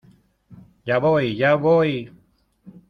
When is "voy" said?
0.97-1.35, 1.53-2.11